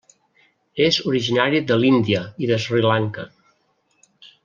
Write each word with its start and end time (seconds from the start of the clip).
És 0.85 0.97
originari 1.11 1.61
de 1.73 1.79
l'Índia 1.83 2.25
i 2.47 2.53
de 2.53 2.61
Sri 2.67 2.85
Lanka. 2.91 3.31